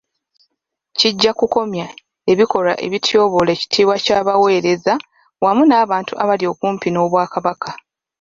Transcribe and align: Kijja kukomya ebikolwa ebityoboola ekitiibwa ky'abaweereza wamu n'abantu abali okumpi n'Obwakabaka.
Kijja 0.97 1.31
kukomya 1.39 1.85
ebikolwa 2.31 2.73
ebityoboola 2.85 3.49
ekitiibwa 3.53 3.95
ky'abaweereza 4.03 4.93
wamu 5.43 5.63
n'abantu 5.65 6.13
abali 6.23 6.45
okumpi 6.53 6.87
n'Obwakabaka. 6.91 7.71